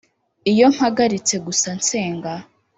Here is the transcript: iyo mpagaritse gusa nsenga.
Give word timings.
iyo 0.51 0.65
mpagaritse 0.75 1.35
gusa 1.45 1.69
nsenga. 1.79 2.33